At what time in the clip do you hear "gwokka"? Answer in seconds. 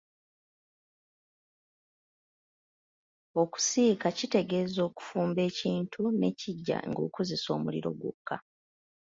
7.99-8.35